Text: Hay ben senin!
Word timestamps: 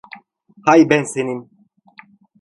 Hay 0.65 0.85
ben 0.87 1.03
senin! 1.03 1.49